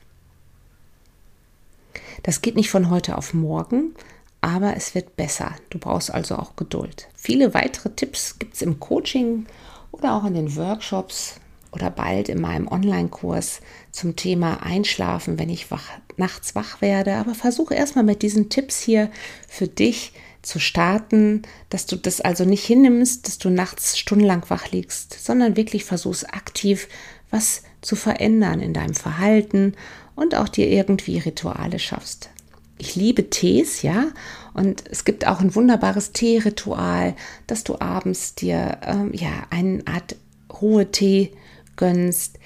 Das 2.22 2.42
geht 2.42 2.56
nicht 2.56 2.70
von 2.70 2.90
heute 2.90 3.18
auf 3.18 3.34
morgen, 3.34 3.94
aber 4.40 4.76
es 4.76 4.94
wird 4.94 5.16
besser. 5.16 5.54
Du 5.70 5.78
brauchst 5.78 6.12
also 6.12 6.36
auch 6.36 6.56
Geduld. 6.56 7.08
Viele 7.14 7.54
weitere 7.54 7.90
Tipps 7.90 8.38
gibt 8.38 8.54
es 8.54 8.62
im 8.62 8.80
Coaching 8.80 9.46
oder 9.90 10.14
auch 10.14 10.24
in 10.24 10.34
den 10.34 10.56
Workshops 10.56 11.40
oder 11.72 11.90
bald 11.90 12.28
in 12.28 12.40
meinem 12.40 12.68
Online-Kurs 12.68 13.60
zum 13.90 14.16
Thema 14.16 14.62
Einschlafen, 14.62 15.38
wenn 15.38 15.48
ich 15.48 15.70
wach, 15.70 15.88
nachts 16.16 16.54
wach 16.54 16.80
werde. 16.80 17.14
Aber 17.16 17.34
versuche 17.34 17.74
erstmal 17.74 18.04
mit 18.04 18.22
diesen 18.22 18.48
Tipps 18.48 18.80
hier 18.80 19.10
für 19.48 19.66
dich 19.66 20.12
zu 20.42 20.58
starten, 20.58 21.42
dass 21.70 21.86
du 21.86 21.96
das 21.96 22.20
also 22.20 22.44
nicht 22.44 22.64
hinnimmst, 22.64 23.26
dass 23.26 23.38
du 23.38 23.50
nachts 23.50 23.98
stundenlang 23.98 24.44
wach 24.48 24.70
liegst, 24.70 25.24
sondern 25.24 25.56
wirklich 25.56 25.84
versuchst 25.84 26.32
aktiv 26.32 26.88
was 27.30 27.62
zu 27.80 27.96
verändern 27.96 28.60
in 28.60 28.72
deinem 28.72 28.94
Verhalten 28.94 29.74
und 30.14 30.34
auch 30.34 30.48
dir 30.48 30.68
irgendwie 30.68 31.18
Rituale 31.18 31.78
schaffst. 31.78 32.30
Ich 32.78 32.96
liebe 32.96 33.30
Tees, 33.30 33.82
ja, 33.82 34.06
und 34.52 34.84
es 34.90 35.04
gibt 35.04 35.26
auch 35.26 35.40
ein 35.40 35.54
wunderbares 35.54 36.12
Teeritual, 36.12 37.14
dass 37.46 37.64
du 37.64 37.80
abends 37.80 38.34
dir 38.34 38.78
ähm, 38.84 39.12
ja 39.14 39.30
eine 39.50 39.82
Art 39.86 40.16
Ruhe-Tee 40.60 41.32
gönnst, 41.76 42.38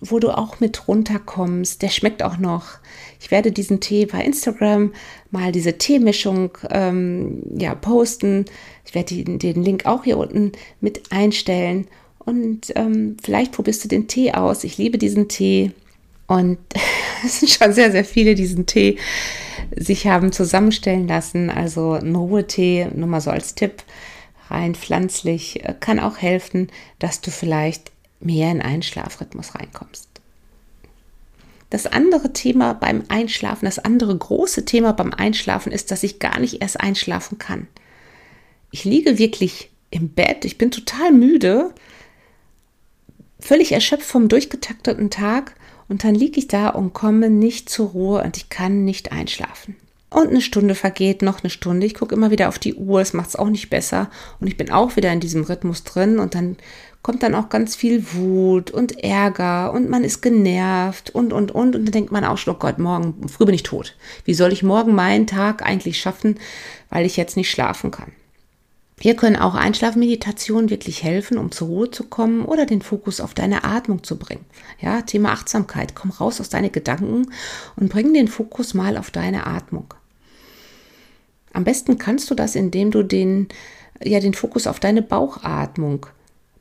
wo 0.00 0.18
du 0.18 0.36
auch 0.36 0.60
mit 0.60 0.88
runterkommst. 0.88 1.82
Der 1.82 1.88
schmeckt 1.88 2.22
auch 2.22 2.36
noch. 2.36 2.78
Ich 3.20 3.30
werde 3.30 3.52
diesen 3.52 3.80
Tee 3.80 4.06
bei 4.06 4.22
Instagram 4.22 4.92
mal 5.30 5.52
diese 5.52 5.78
Teemischung 5.78 6.56
ähm, 6.70 7.42
ja, 7.58 7.74
posten. 7.74 8.44
Ich 8.84 8.94
werde 8.94 9.14
den, 9.14 9.38
den 9.38 9.62
Link 9.62 9.86
auch 9.86 10.04
hier 10.04 10.18
unten 10.18 10.52
mit 10.80 11.10
einstellen. 11.10 11.86
Und 12.18 12.72
ähm, 12.76 13.16
vielleicht 13.22 13.52
probierst 13.52 13.84
du 13.84 13.88
den 13.88 14.08
Tee 14.08 14.32
aus. 14.32 14.64
Ich 14.64 14.78
liebe 14.78 14.98
diesen 14.98 15.28
Tee. 15.28 15.72
Und 16.26 16.58
es 17.24 17.40
sind 17.40 17.50
schon 17.50 17.72
sehr, 17.72 17.90
sehr 17.90 18.04
viele 18.04 18.34
diesen 18.34 18.66
Tee 18.66 18.98
sich 19.76 20.06
haben 20.06 20.32
zusammenstellen 20.32 21.08
lassen. 21.08 21.50
Also 21.50 21.92
ein 21.92 22.14
Ruhetee, 22.14 22.88
nur 22.94 23.08
mal 23.08 23.20
so 23.20 23.30
als 23.30 23.54
Tipp, 23.54 23.82
rein 24.48 24.74
pflanzlich, 24.74 25.64
äh, 25.64 25.74
kann 25.78 26.00
auch 26.00 26.18
helfen, 26.18 26.68
dass 26.98 27.20
du 27.20 27.30
vielleicht 27.30 27.92
mehr 28.20 28.50
in 28.50 28.62
einen 28.62 28.82
Schlafrhythmus 28.82 29.54
reinkommst. 29.54 30.08
Das 31.70 31.86
andere 31.86 32.32
Thema 32.32 32.72
beim 32.74 33.04
Einschlafen, 33.08 33.64
das 33.66 33.78
andere 33.78 34.16
große 34.16 34.64
Thema 34.64 34.92
beim 34.92 35.12
Einschlafen 35.12 35.72
ist, 35.72 35.90
dass 35.90 36.04
ich 36.04 36.20
gar 36.20 36.38
nicht 36.38 36.62
erst 36.62 36.80
einschlafen 36.80 37.38
kann. 37.38 37.66
Ich 38.70 38.84
liege 38.84 39.18
wirklich 39.18 39.70
im 39.90 40.10
Bett, 40.10 40.44
ich 40.44 40.56
bin 40.56 40.70
total 40.70 41.12
müde, 41.12 41.72
völlig 43.40 43.72
erschöpft 43.72 44.06
vom 44.06 44.28
durchgetakteten 44.28 45.10
Tag 45.10 45.54
und 45.88 46.04
dann 46.04 46.14
liege 46.14 46.38
ich 46.38 46.48
da 46.48 46.68
und 46.68 46.92
komme 46.92 47.30
nicht 47.30 47.68
zur 47.68 47.90
Ruhe 47.90 48.22
und 48.22 48.36
ich 48.36 48.48
kann 48.48 48.84
nicht 48.84 49.12
einschlafen. 49.12 49.76
Und 50.10 50.28
eine 50.28 50.40
Stunde 50.40 50.76
vergeht, 50.76 51.22
noch 51.22 51.42
eine 51.42 51.50
Stunde. 51.50 51.86
Ich 51.86 51.94
gucke 51.94 52.14
immer 52.14 52.30
wieder 52.30 52.48
auf 52.48 52.60
die 52.60 52.74
Uhr, 52.74 53.00
es 53.00 53.14
macht 53.14 53.30
es 53.30 53.36
auch 53.36 53.48
nicht 53.48 53.68
besser. 53.68 54.10
Und 54.38 54.46
ich 54.46 54.56
bin 54.56 54.70
auch 54.70 54.94
wieder 54.94 55.12
in 55.12 55.18
diesem 55.18 55.42
Rhythmus 55.42 55.82
drin. 55.82 56.20
Und 56.20 56.36
dann 56.36 56.56
kommt 57.02 57.24
dann 57.24 57.34
auch 57.34 57.48
ganz 57.48 57.74
viel 57.74 58.04
Wut 58.12 58.70
und 58.70 59.02
Ärger 59.02 59.72
und 59.72 59.90
man 59.90 60.04
ist 60.04 60.22
genervt 60.22 61.10
und, 61.10 61.32
und, 61.32 61.50
und. 61.50 61.74
Und 61.74 61.84
dann 61.84 61.92
denkt 61.92 62.12
man 62.12 62.24
auch 62.24 62.38
schon, 62.38 62.54
oh 62.54 62.58
Gott, 62.58 62.78
morgen, 62.78 63.28
früh 63.28 63.44
bin 63.44 63.56
ich 63.56 63.64
tot. 63.64 63.96
Wie 64.24 64.34
soll 64.34 64.52
ich 64.52 64.62
morgen 64.62 64.94
meinen 64.94 65.26
Tag 65.26 65.62
eigentlich 65.62 66.00
schaffen, 66.00 66.38
weil 66.90 67.04
ich 67.04 67.16
jetzt 67.16 67.36
nicht 67.36 67.50
schlafen 67.50 67.90
kann? 67.90 68.12
Hier 69.00 69.16
können 69.16 69.36
auch 69.36 69.54
Einschlafmeditationen 69.54 70.70
wirklich 70.70 71.02
helfen, 71.02 71.36
um 71.36 71.50
zur 71.50 71.68
Ruhe 71.68 71.90
zu 71.90 72.04
kommen 72.04 72.44
oder 72.44 72.64
den 72.64 72.80
Fokus 72.80 73.20
auf 73.20 73.34
deine 73.34 73.64
Atmung 73.64 74.04
zu 74.04 74.16
bringen. 74.16 74.44
Ja, 74.80 75.02
Thema 75.02 75.32
Achtsamkeit. 75.32 75.94
Komm 75.94 76.10
raus 76.10 76.40
aus 76.40 76.48
deinen 76.48 76.70
Gedanken 76.70 77.26
und 77.76 77.90
bring 77.90 78.14
den 78.14 78.28
Fokus 78.28 78.72
mal 78.72 78.96
auf 78.96 79.10
deine 79.10 79.46
Atmung. 79.46 79.92
Am 81.52 81.64
besten 81.64 81.98
kannst 81.98 82.30
du 82.30 82.34
das, 82.34 82.54
indem 82.54 82.90
du 82.90 83.02
den, 83.02 83.48
ja, 84.02 84.20
den 84.20 84.34
Fokus 84.34 84.66
auf 84.66 84.80
deine 84.80 85.02
Bauchatmung 85.02 86.06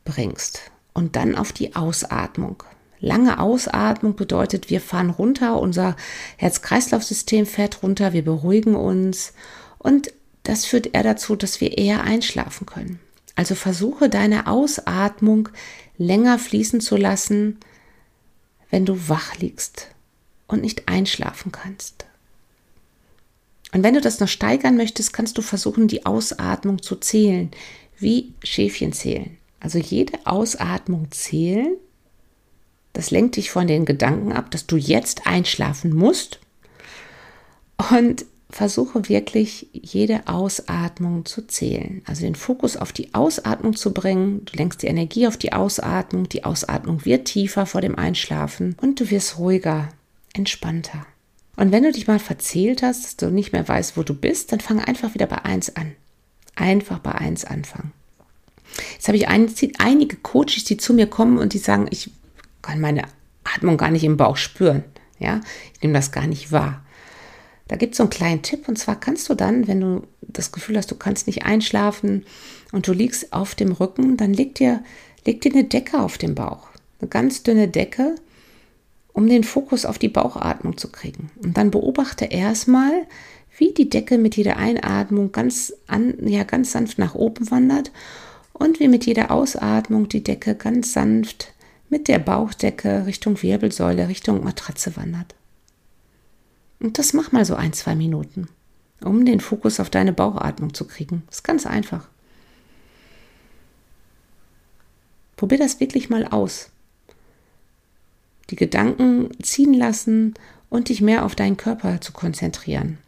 bringst 0.03 0.71
und 0.93 1.15
dann 1.15 1.35
auf 1.35 1.51
die 1.51 1.75
Ausatmung. 1.75 2.63
Lange 2.99 3.39
Ausatmung 3.39 4.15
bedeutet, 4.15 4.69
wir 4.69 4.79
fahren 4.79 5.09
runter, 5.09 5.59
unser 5.59 5.95
Herz-Kreislauf-System 6.37 7.45
fährt 7.45 7.83
runter, 7.83 8.13
wir 8.13 8.23
beruhigen 8.23 8.75
uns 8.75 9.33
und 9.77 10.13
das 10.43 10.65
führt 10.65 10.93
eher 10.93 11.03
dazu, 11.03 11.35
dass 11.35 11.61
wir 11.61 11.77
eher 11.77 12.03
einschlafen 12.03 12.65
können. 12.65 12.99
Also 13.35 13.55
versuche 13.55 14.09
deine 14.09 14.47
Ausatmung 14.47 15.49
länger 15.97 16.37
fließen 16.37 16.81
zu 16.81 16.97
lassen, 16.97 17.59
wenn 18.69 18.85
du 18.85 19.09
wach 19.09 19.37
liegst 19.37 19.87
und 20.47 20.61
nicht 20.61 20.87
einschlafen 20.87 21.51
kannst. 21.51 22.05
Und 23.73 23.81
wenn 23.83 23.95
du 23.95 24.01
das 24.01 24.19
noch 24.19 24.27
steigern 24.27 24.77
möchtest, 24.77 25.13
kannst 25.13 25.37
du 25.37 25.41
versuchen, 25.41 25.87
die 25.87 26.05
Ausatmung 26.05 26.81
zu 26.81 26.95
zählen, 26.95 27.49
wie 27.97 28.33
Schäfchen 28.43 28.93
zählen. 28.93 29.37
Also 29.59 29.79
jede 29.79 30.19
Ausatmung 30.25 31.09
zählen. 31.11 31.75
Das 32.91 33.09
lenkt 33.09 33.37
dich 33.37 33.49
von 33.49 33.65
den 33.65 33.85
Gedanken 33.85 34.31
ab, 34.31 34.51
dass 34.51 34.67
du 34.67 34.75
jetzt 34.77 35.25
einschlafen 35.25 35.95
musst. 35.95 36.39
Und 37.89 38.25
versuche 38.53 39.09
wirklich 39.09 39.67
jede 39.73 40.27
Ausatmung 40.27 41.25
zu 41.25 41.47
zählen. 41.47 42.03
Also 42.05 42.21
den 42.21 42.35
Fokus 42.35 42.77
auf 42.77 42.91
die 42.91 43.13
Ausatmung 43.13 43.75
zu 43.75 43.93
bringen. 43.93 44.45
Du 44.45 44.55
lenkst 44.55 44.83
die 44.83 44.87
Energie 44.87 45.27
auf 45.27 45.37
die 45.37 45.53
Ausatmung. 45.53 46.29
Die 46.29 46.43
Ausatmung 46.43 47.03
wird 47.03 47.25
tiefer 47.25 47.65
vor 47.65 47.81
dem 47.81 47.97
Einschlafen 47.97 48.75
und 48.79 48.99
du 48.99 49.09
wirst 49.09 49.39
ruhiger, 49.39 49.89
entspannter. 50.33 51.05
Und 51.55 51.71
wenn 51.71 51.83
du 51.83 51.91
dich 51.91 52.07
mal 52.07 52.19
verzählt 52.19 52.83
hast, 52.83 53.03
dass 53.03 53.17
du 53.17 53.31
nicht 53.31 53.53
mehr 53.53 53.67
weißt, 53.67 53.97
wo 53.97 54.03
du 54.03 54.13
bist, 54.13 54.51
dann 54.51 54.59
fang 54.59 54.79
einfach 54.79 55.15
wieder 55.15 55.27
bei 55.27 55.43
1 55.43 55.75
an. 55.75 55.93
Einfach 56.55 56.99
bei 56.99 57.13
1 57.13 57.45
anfangen. 57.45 57.91
Jetzt 58.93 59.07
habe 59.07 59.17
ich 59.17 59.27
ein, 59.27 59.51
einige 59.79 60.17
Coaches, 60.17 60.63
die 60.63 60.77
zu 60.77 60.93
mir 60.93 61.07
kommen 61.07 61.39
und 61.39 61.53
die 61.53 61.59
sagen, 61.59 61.87
ich 61.89 62.11
kann 62.61 62.79
meine 62.79 63.03
Atmung 63.43 63.77
gar 63.77 63.89
nicht 63.89 64.03
im 64.03 64.17
Bauch 64.17 64.37
spüren. 64.37 64.83
Ja, 65.19 65.41
ich 65.73 65.81
nehme 65.81 65.93
das 65.93 66.11
gar 66.11 66.27
nicht 66.27 66.51
wahr. 66.51 66.82
Da 67.67 67.75
gibt 67.75 67.93
es 67.93 67.97
so 67.97 68.03
einen 68.03 68.09
kleinen 68.09 68.41
Tipp 68.41 68.67
und 68.67 68.77
zwar 68.77 68.99
kannst 68.99 69.29
du 69.29 69.35
dann, 69.35 69.67
wenn 69.67 69.81
du 69.81 70.03
das 70.21 70.51
Gefühl 70.51 70.77
hast, 70.77 70.91
du 70.91 70.95
kannst 70.95 71.27
nicht 71.27 71.45
einschlafen 71.45 72.25
und 72.71 72.87
du 72.87 72.93
liegst 72.93 73.31
auf 73.33 73.55
dem 73.55 73.71
Rücken, 73.71 74.17
dann 74.17 74.33
leg 74.33 74.55
dir, 74.55 74.83
leg 75.25 75.41
dir 75.41 75.53
eine 75.53 75.63
Decke 75.63 75.99
auf 75.99 76.17
den 76.17 76.35
Bauch. 76.35 76.67
Eine 76.99 77.09
ganz 77.09 77.43
dünne 77.43 77.67
Decke 77.67 78.15
um 79.13 79.27
den 79.27 79.43
Fokus 79.43 79.85
auf 79.85 79.99
die 79.99 80.09
Bauchatmung 80.09 80.77
zu 80.77 80.91
kriegen. 80.91 81.29
Und 81.41 81.55
dann 81.55 81.71
beobachte 81.71 82.25
erstmal, 82.25 82.91
wie 83.57 83.71
die 83.71 83.89
Decke 83.89 84.17
mit 84.17 84.35
jeder 84.35 84.57
Einatmung 84.57 85.31
ganz, 85.31 85.73
an, 85.87 86.15
ja, 86.27 86.43
ganz 86.43 86.71
sanft 86.71 86.97
nach 86.97 87.13
oben 87.13 87.49
wandert 87.51 87.91
und 88.53 88.79
wie 88.79 88.87
mit 88.87 89.05
jeder 89.05 89.31
Ausatmung 89.31 90.09
die 90.09 90.23
Decke 90.23 90.55
ganz 90.55 90.93
sanft 90.93 91.53
mit 91.89 92.07
der 92.07 92.17
Bauchdecke 92.17 93.05
Richtung 93.05 93.41
Wirbelsäule, 93.41 94.07
Richtung 94.07 94.43
Matratze 94.43 94.95
wandert. 94.97 95.35
Und 96.83 96.99
das 96.99 97.13
mach 97.13 97.31
mal 97.31 97.45
so 97.45 97.55
ein, 97.55 97.73
zwei 97.73 97.95
Minuten, 97.95 98.47
um 99.01 99.25
den 99.25 99.39
Fokus 99.39 99.79
auf 99.79 99.89
deine 99.89 100.13
Bauchatmung 100.13 100.75
zu 100.75 100.85
kriegen. 100.85 101.23
Das 101.27 101.37
ist 101.37 101.43
ganz 101.43 101.65
einfach. 101.65 102.07
Probier 105.35 105.57
das 105.57 105.79
wirklich 105.79 106.11
mal 106.11 106.27
aus 106.27 106.69
die 108.49 108.55
Gedanken 108.55 109.31
ziehen 109.41 109.73
lassen 109.73 110.35
und 110.69 110.89
dich 110.89 111.01
mehr 111.01 111.25
auf 111.25 111.35
deinen 111.35 111.57
Körper 111.57 112.01
zu 112.01 112.11
konzentrieren. 112.11 112.99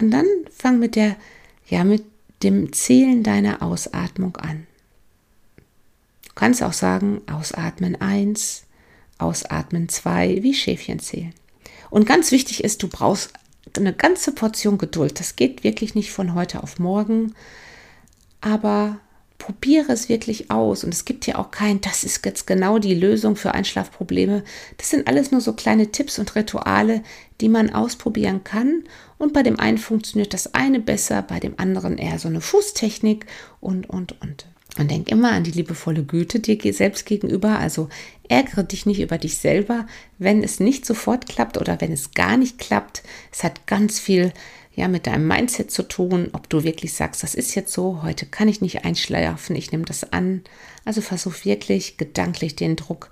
Und 0.00 0.10
dann 0.10 0.26
fang 0.50 0.78
mit 0.78 0.96
der, 0.96 1.16
ja, 1.66 1.84
mit 1.84 2.04
dem 2.42 2.72
Zählen 2.72 3.22
deiner 3.22 3.62
Ausatmung 3.62 4.36
an. 4.36 4.66
Du 6.26 6.32
kannst 6.34 6.62
auch 6.62 6.72
sagen, 6.72 7.20
ausatmen 7.30 8.00
1, 8.00 8.63
ausatmen 9.18 9.88
2, 9.88 10.42
wie 10.42 10.54
Schäfchen 10.54 10.98
zählen. 10.98 11.34
Und 11.90 12.06
ganz 12.06 12.32
wichtig 12.32 12.64
ist, 12.64 12.82
du 12.82 12.88
brauchst 12.88 13.30
eine 13.76 13.92
ganze 13.92 14.32
Portion 14.32 14.78
Geduld. 14.78 15.20
Das 15.20 15.36
geht 15.36 15.64
wirklich 15.64 15.94
nicht 15.94 16.12
von 16.12 16.34
heute 16.34 16.62
auf 16.62 16.78
morgen, 16.78 17.34
aber 18.40 18.98
probiere 19.38 19.92
es 19.92 20.08
wirklich 20.08 20.50
aus. 20.50 20.84
Und 20.84 20.94
es 20.94 21.04
gibt 21.04 21.26
ja 21.26 21.36
auch 21.36 21.50
kein, 21.50 21.80
das 21.80 22.04
ist 22.04 22.24
jetzt 22.24 22.46
genau 22.46 22.78
die 22.78 22.94
Lösung 22.94 23.36
für 23.36 23.52
Einschlafprobleme. 23.52 24.42
Das 24.78 24.90
sind 24.90 25.06
alles 25.06 25.32
nur 25.32 25.40
so 25.40 25.52
kleine 25.52 25.92
Tipps 25.92 26.18
und 26.18 26.34
Rituale, 26.34 27.02
die 27.40 27.48
man 27.48 27.70
ausprobieren 27.70 28.42
kann. 28.44 28.84
Und 29.18 29.32
bei 29.32 29.42
dem 29.42 29.58
einen 29.58 29.78
funktioniert 29.78 30.32
das 30.34 30.54
eine 30.54 30.80
besser, 30.80 31.22
bei 31.22 31.40
dem 31.40 31.58
anderen 31.58 31.98
eher 31.98 32.18
so 32.18 32.28
eine 32.28 32.40
Fußtechnik 32.40 33.26
und, 33.60 33.88
und, 33.88 34.20
und. 34.22 34.46
Und 34.76 34.90
denk 34.90 35.08
immer 35.08 35.30
an 35.30 35.44
die 35.44 35.52
liebevolle 35.52 36.02
Güte 36.02 36.40
dir 36.40 36.74
selbst 36.74 37.06
gegenüber. 37.06 37.58
Also 37.60 37.88
ärgere 38.28 38.64
dich 38.64 38.86
nicht 38.86 39.00
über 39.00 39.18
dich 39.18 39.38
selber, 39.38 39.86
wenn 40.18 40.42
es 40.42 40.58
nicht 40.58 40.84
sofort 40.84 41.28
klappt 41.28 41.58
oder 41.58 41.80
wenn 41.80 41.92
es 41.92 42.10
gar 42.12 42.36
nicht 42.36 42.58
klappt. 42.58 43.02
Es 43.32 43.44
hat 43.44 43.66
ganz 43.66 44.00
viel 44.00 44.32
ja 44.74 44.88
mit 44.88 45.06
deinem 45.06 45.28
Mindset 45.28 45.70
zu 45.70 45.84
tun, 45.84 46.30
ob 46.32 46.48
du 46.48 46.64
wirklich 46.64 46.92
sagst, 46.94 47.22
das 47.22 47.36
ist 47.36 47.54
jetzt 47.54 47.72
so, 47.72 48.02
heute 48.02 48.26
kann 48.26 48.48
ich 48.48 48.60
nicht 48.60 48.84
einschlafen, 48.84 49.54
ich 49.54 49.70
nehme 49.70 49.84
das 49.84 50.12
an. 50.12 50.42
Also 50.84 51.00
versuch 51.00 51.44
wirklich 51.44 51.96
gedanklich 51.96 52.56
den 52.56 52.74
Druck 52.74 53.10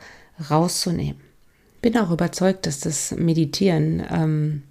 rauszunehmen. 0.51 1.21
Bin 1.81 1.97
auch 1.97 2.11
überzeugt, 2.11 2.67
dass 2.67 2.81
das 2.81 3.13
Meditieren 3.13 4.03
ähm, 4.11 4.63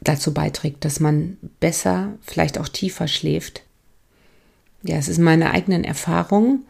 dazu 0.00 0.32
beiträgt, 0.32 0.84
dass 0.84 1.00
man 1.00 1.36
besser, 1.60 2.14
vielleicht 2.22 2.58
auch 2.58 2.68
tiefer 2.68 3.08
schläft. 3.08 3.65
Ja, 4.86 4.96
es 4.96 5.08
ist 5.08 5.18
meine 5.18 5.50
eigenen 5.50 5.84
Erfahrungen, 5.84 6.64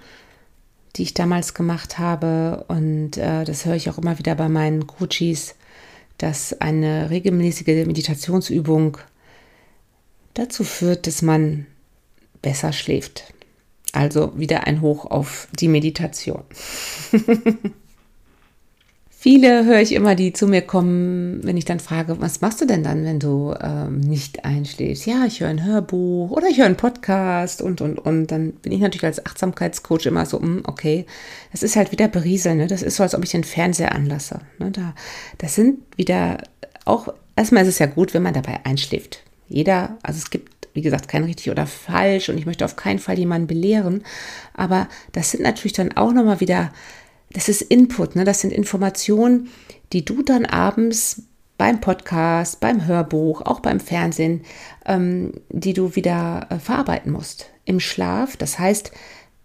die 0.97 1.03
ich 1.03 1.15
damals 1.15 1.55
gemacht 1.55 1.99
habe 1.99 2.65
und 2.69 3.17
äh, 3.17 3.45
das 3.45 3.65
höre 3.65 3.75
ich 3.75 3.91
auch 3.91 3.99
immer 3.99 4.19
wieder 4.19 4.35
bei 4.35 4.49
meinen 4.49 4.87
Coaches 4.87 5.55
dass 6.19 6.61
eine 6.61 7.11
regelmäßige 7.11 7.87
Meditationsübung 7.87 8.99
dazu 10.35 10.65
führt, 10.65 11.07
dass 11.07 11.23
man 11.23 11.67
besser 12.43 12.73
schläft. 12.73 13.33
Also 13.93 14.33
wieder 14.39 14.67
ein 14.67 14.81
Hoch 14.81 15.07
auf 15.07 15.49
die 15.59 15.69
Meditation. 15.69 16.43
Viele 19.19 19.65
höre 19.65 19.81
ich 19.81 19.93
immer, 19.93 20.15
die 20.15 20.35
zu 20.35 20.47
mir 20.47 20.61
kommen, 20.61 21.41
wenn 21.43 21.57
ich 21.57 21.65
dann 21.65 21.81
frage, 21.81 22.21
was 22.21 22.43
machst 22.43 22.61
du 22.61 22.67
denn 22.67 22.85
dann, 22.85 23.03
wenn 23.03 23.19
du 23.19 23.55
ähm, 23.59 24.01
nicht 24.01 24.45
einschläfst? 24.45 25.07
Ja, 25.07 25.25
ich 25.25 25.41
höre 25.41 25.49
ein 25.49 25.65
Hörbuch 25.65 26.31
oder 26.31 26.49
ich 26.49 26.59
höre 26.59 26.67
einen 26.67 26.77
Podcast 26.77 27.63
und, 27.63 27.81
und, 27.81 27.99
und. 27.99 28.27
Dann 28.27 28.53
bin 28.53 28.73
ich 28.73 28.81
natürlich 28.81 29.07
als 29.07 29.25
Achtsamkeitscoach 29.25 30.05
immer 30.05 30.27
so, 30.27 30.39
hm, 30.39 30.65
okay, 30.67 31.07
das 31.51 31.63
ist 31.63 31.77
halt 31.77 31.93
wieder 31.93 32.09
berieseln. 32.09 32.59
Ne? 32.59 32.67
Das 32.67 32.83
ist 32.83 32.97
so, 32.97 33.03
als 33.03 33.15
ob 33.15 33.25
ich 33.25 33.31
den 33.31 33.43
Fernseher 33.43 33.95
anlasse. 33.95 34.41
Ne? 34.59 34.71
Da, 34.71 34.95
das 35.39 35.55
sind 35.55 35.79
wieder 35.97 36.43
auch, 36.85 37.09
erstmal 37.37 37.63
ist 37.63 37.71
es 37.71 37.79
ja 37.79 37.87
gut, 37.87 38.13
wenn 38.13 38.23
man 38.23 38.35
dabei 38.35 38.61
einschläft. 38.65 39.23
Jeder, 39.49 39.97
also 40.03 40.19
es 40.19 40.29
gibt 40.29 40.55
wie 40.75 40.83
gesagt, 40.83 41.09
kein 41.09 41.25
richtig 41.25 41.51
oder 41.51 41.67
falsch 41.67 42.29
und 42.29 42.37
ich 42.37 42.45
möchte 42.45 42.67
auf 42.67 42.77
keinen 42.77 42.99
Fall 42.99 43.19
jemanden 43.19 43.47
belehren. 43.47 44.05
Aber 44.53 44.89
das 45.13 45.31
sind 45.31 45.43
natürlich 45.43 45.73
dann 45.73 45.97
auch 45.97 46.13
nochmal 46.13 46.41
wieder 46.41 46.71
das 47.31 47.49
ist 47.49 47.63
Input, 47.63 48.17
ne? 48.17 48.25
das 48.25 48.41
sind 48.41 48.53
Informationen, 48.53 49.51
die 49.93 50.05
du 50.05 50.23
dann 50.23 50.47
abends 50.47 51.23
beim 51.59 51.81
Podcast, 51.81 52.61
beim 52.61 52.87
Hörbuch, 52.87 53.43
auch 53.43 53.61
beim 53.61 53.81
Fernsehen, 53.81 54.43
ähm, 54.85 55.33
die 55.49 55.73
du 55.73 55.97
wieder 55.97 56.47
äh, 56.51 56.59
verarbeiten 56.59 57.13
musst. 57.13 57.51
Im 57.65 57.81
Schlaf, 57.81 58.37
das 58.37 58.59
heißt 58.59 58.93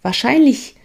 wahrscheinlich 0.02 0.76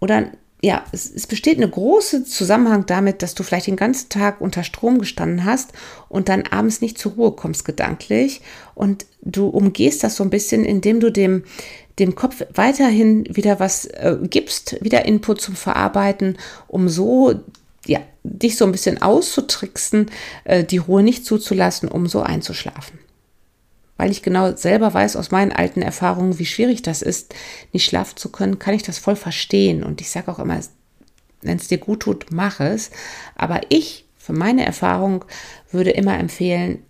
oder 0.00 0.30
ja, 0.60 0.84
es, 0.90 1.08
es, 1.10 1.28
besteht 1.28 1.58
eine 1.58 1.70
große 1.70 2.24
Zusammenhang 2.24 2.84
damit, 2.86 3.22
dass 3.22 3.34
du 3.34 3.44
vielleicht 3.44 3.68
den 3.68 3.76
ganzen 3.76 4.08
Tag 4.08 4.40
unter 4.40 4.64
Strom 4.64 4.98
gestanden 4.98 5.44
hast 5.44 5.72
und 6.08 6.28
dann 6.28 6.46
abends 6.50 6.80
nicht 6.80 6.98
zur 6.98 7.12
Ruhe 7.12 7.32
kommst 7.32 7.64
gedanklich 7.64 8.40
und 8.74 9.06
du 9.22 9.46
umgehst 9.46 10.02
das 10.02 10.16
so 10.16 10.24
ein 10.24 10.30
bisschen, 10.30 10.64
indem 10.64 10.98
du 10.98 11.12
dem 11.12 11.44
dem 11.98 12.14
Kopf 12.14 12.44
weiterhin 12.54 13.24
wieder 13.34 13.60
was 13.60 13.86
äh, 13.86 14.16
gibst, 14.22 14.82
wieder 14.82 15.04
Input 15.04 15.40
zum 15.40 15.56
Verarbeiten, 15.56 16.38
um 16.66 16.88
so 16.88 17.34
ja, 17.86 18.00
dich 18.22 18.56
so 18.56 18.64
ein 18.64 18.72
bisschen 18.72 19.00
auszutricksen, 19.00 20.10
äh, 20.44 20.64
die 20.64 20.78
Ruhe 20.78 21.02
nicht 21.02 21.24
zuzulassen, 21.24 21.88
um 21.88 22.06
so 22.06 22.20
einzuschlafen. 22.20 22.98
Weil 23.96 24.10
ich 24.10 24.22
genau 24.22 24.54
selber 24.54 24.94
weiß 24.94 25.16
aus 25.16 25.30
meinen 25.30 25.52
alten 25.52 25.82
Erfahrungen, 25.82 26.38
wie 26.38 26.46
schwierig 26.46 26.82
das 26.82 27.02
ist, 27.02 27.34
nicht 27.72 27.84
schlafen 27.84 28.16
zu 28.16 28.30
können, 28.30 28.58
kann 28.58 28.74
ich 28.74 28.82
das 28.82 28.98
voll 28.98 29.16
verstehen. 29.16 29.82
Und 29.82 30.00
ich 30.00 30.10
sage 30.10 30.30
auch 30.30 30.38
immer, 30.38 30.60
wenn 31.42 31.56
es 31.56 31.68
dir 31.68 31.78
gut 31.78 32.00
tut, 32.00 32.26
mach 32.30 32.60
es. 32.60 32.90
Aber 33.34 33.60
ich, 33.70 34.06
für 34.16 34.32
meine 34.32 34.64
Erfahrung, 34.64 35.24
würde 35.72 35.90
immer 35.90 36.16
empfehlen, 36.18 36.82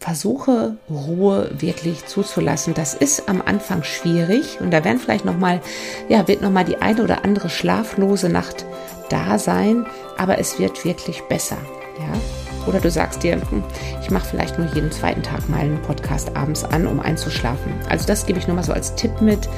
versuche 0.00 0.76
Ruhe 0.88 1.50
wirklich 1.58 2.06
zuzulassen. 2.06 2.74
Das 2.74 2.94
ist 2.94 3.28
am 3.28 3.42
Anfang 3.42 3.82
schwierig 3.82 4.60
und 4.60 4.70
da 4.70 4.84
werden 4.84 4.98
vielleicht 4.98 5.24
noch 5.24 5.38
mal, 5.38 5.60
ja, 6.08 6.28
wird 6.28 6.42
noch 6.42 6.50
mal 6.50 6.64
die 6.64 6.80
eine 6.80 7.02
oder 7.02 7.24
andere 7.24 7.50
schlaflose 7.50 8.28
Nacht 8.28 8.64
da 9.08 9.38
sein, 9.38 9.86
aber 10.16 10.38
es 10.38 10.58
wird 10.58 10.84
wirklich 10.84 11.22
besser, 11.22 11.58
ja. 11.98 12.20
Oder 12.66 12.80
du 12.80 12.90
sagst 12.90 13.22
dir, 13.22 13.36
hm, 13.36 13.64
ich 14.02 14.10
mache 14.10 14.26
vielleicht 14.26 14.58
nur 14.58 14.68
jeden 14.74 14.92
zweiten 14.92 15.22
Tag 15.22 15.48
mal 15.48 15.60
einen 15.60 15.80
Podcast 15.80 16.36
abends 16.36 16.64
an, 16.64 16.86
um 16.86 17.00
einzuschlafen. 17.00 17.72
Also 17.88 18.06
das 18.06 18.26
gebe 18.26 18.38
ich 18.38 18.46
nur 18.46 18.56
mal 18.56 18.62
so 18.62 18.74
als 18.74 18.94
Tipp 18.94 19.22
mit. 19.22 19.48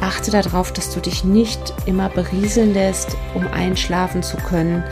Achte 0.00 0.30
darauf, 0.30 0.72
dass 0.72 0.90
du 0.94 1.00
dich 1.00 1.24
nicht 1.24 1.74
immer 1.86 2.10
berieseln 2.10 2.72
lässt, 2.72 3.16
um 3.34 3.46
einschlafen 3.48 4.22
zu 4.22 4.36
können. 4.36 4.84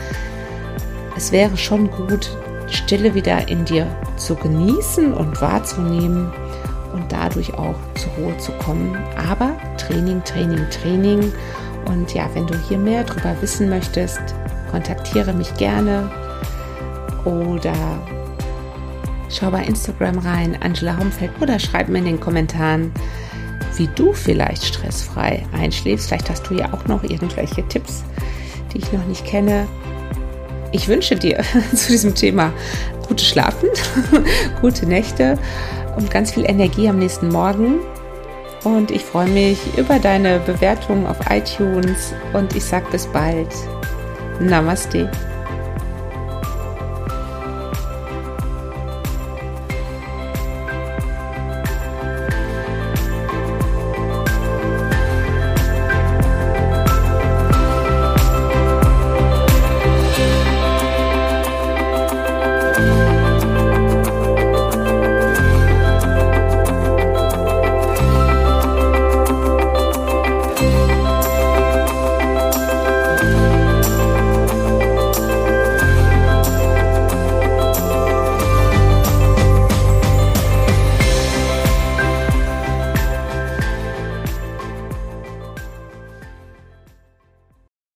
Es 1.15 1.31
wäre 1.31 1.55
schon 1.55 1.89
gut, 1.89 2.35
Stille 2.69 3.13
wieder 3.13 3.47
in 3.49 3.65
dir 3.65 3.87
zu 4.17 4.35
genießen 4.35 5.13
und 5.13 5.41
wahrzunehmen 5.41 6.31
und 6.93 7.11
dadurch 7.11 7.53
auch 7.55 7.75
zur 7.95 8.13
Ruhe 8.13 8.37
zu 8.37 8.51
kommen. 8.53 8.97
Aber 9.29 9.55
Training, 9.77 10.23
Training, 10.23 10.65
Training. 10.69 11.31
Und 11.85 12.13
ja, 12.13 12.29
wenn 12.33 12.47
du 12.47 12.55
hier 12.67 12.77
mehr 12.77 13.03
darüber 13.03 13.35
wissen 13.41 13.69
möchtest, 13.69 14.21
kontaktiere 14.71 15.33
mich 15.33 15.53
gerne 15.55 16.09
oder 17.25 17.73
schau 19.29 19.49
bei 19.49 19.63
Instagram 19.63 20.19
rein, 20.19 20.57
Angela 20.61 20.97
Homfeld, 20.97 21.31
oder 21.41 21.59
schreib 21.59 21.89
mir 21.89 21.99
in 21.99 22.05
den 22.05 22.19
Kommentaren, 22.19 22.91
wie 23.75 23.87
du 23.95 24.13
vielleicht 24.13 24.63
stressfrei 24.63 25.45
einschläfst. 25.53 26.07
Vielleicht 26.07 26.29
hast 26.29 26.49
du 26.49 26.55
ja 26.55 26.71
auch 26.73 26.85
noch 26.87 27.03
irgendwelche 27.03 27.67
Tipps, 27.67 28.03
die 28.71 28.79
ich 28.79 28.91
noch 28.91 29.05
nicht 29.05 29.25
kenne. 29.25 29.67
Ich 30.73 30.87
wünsche 30.87 31.15
dir 31.15 31.39
zu 31.75 31.89
diesem 31.89 32.13
Thema 32.15 32.51
gutes 33.07 33.27
Schlafen, 33.27 33.69
gute 34.61 34.85
Nächte 34.85 35.37
und 35.95 36.11
ganz 36.11 36.31
viel 36.33 36.45
Energie 36.45 36.89
am 36.89 36.99
nächsten 36.99 37.29
Morgen. 37.29 37.79
Und 38.63 38.91
ich 38.91 39.03
freue 39.03 39.27
mich 39.27 39.59
über 39.77 39.99
deine 39.99 40.39
Bewertung 40.39 41.05
auf 41.05 41.17
iTunes 41.29 42.13
und 42.33 42.55
ich 42.55 42.63
sage 42.63 42.85
bis 42.91 43.07
bald. 43.07 43.49
Namaste. 44.39 45.11